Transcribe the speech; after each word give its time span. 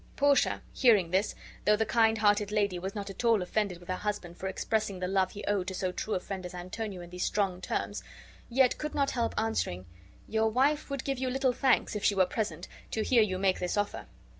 Portia 0.15 0.63
hearing 0.73 1.11
this, 1.11 1.35
though 1.63 1.75
the 1.75 1.85
kind 1.85 2.17
hearted 2.17 2.51
lady 2.51 2.79
was 2.79 2.95
not 2.95 3.11
at 3.11 3.23
all 3.23 3.43
offended 3.43 3.77
with 3.79 3.87
her 3.87 3.93
husband 3.97 4.35
for 4.35 4.47
expressing 4.47 4.97
the 4.97 5.07
love 5.07 5.29
he 5.33 5.45
owed 5.45 5.67
to 5.67 5.75
so 5.75 5.91
true 5.91 6.15
a 6.15 6.19
friend 6.19 6.43
as 6.43 6.55
Antonio 6.55 7.01
in 7.01 7.11
these 7.11 7.23
strong 7.23 7.61
terms, 7.61 8.01
yet 8.49 8.79
could 8.79 8.95
not 8.95 9.11
help 9.11 9.35
answering: 9.37 9.85
"Your 10.27 10.49
wife 10.49 10.89
would 10.89 11.03
give 11.03 11.19
you 11.19 11.29
little 11.29 11.53
thanks, 11.53 11.95
if 11.95 12.03
she 12.03 12.15
were 12.15 12.25
present, 12.25 12.67
to 12.89 13.03
hear 13.03 13.21
you 13.21 13.37
make 13.37 13.59
this 13.59 13.77
offer." 13.77 14.07